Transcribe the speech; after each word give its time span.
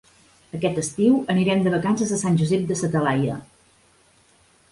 Aquest 0.59 0.79
estiu 0.83 1.17
anirem 1.33 1.61
de 1.67 1.73
vacances 1.75 2.15
a 2.15 2.19
Sant 2.23 2.39
Josep 2.41 2.65
de 2.71 2.77
sa 2.81 2.91
Talaia. 2.95 3.39